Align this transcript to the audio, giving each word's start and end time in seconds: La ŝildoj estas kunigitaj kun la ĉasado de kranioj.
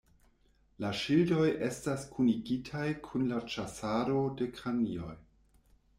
La 0.83 0.89
ŝildoj 1.01 1.43
estas 1.67 2.07
kunigitaj 2.15 2.87
kun 3.09 3.27
la 3.33 3.43
ĉasado 3.57 4.25
de 4.41 4.49
kranioj. 4.57 5.15